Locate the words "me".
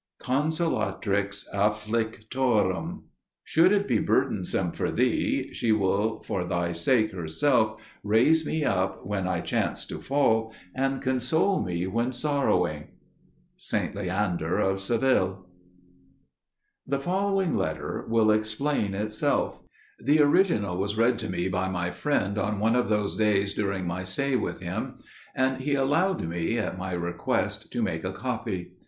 8.43-8.63, 11.61-11.85, 21.29-21.47, 26.27-26.57